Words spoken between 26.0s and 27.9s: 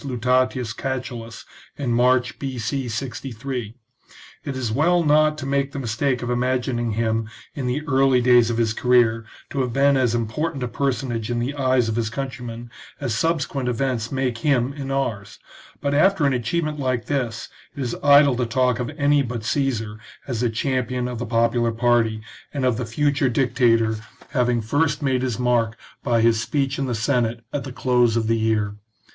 by his speech in the Senate at the